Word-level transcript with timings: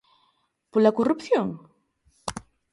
Pola 0.71 0.95
corrupción? 0.97 1.47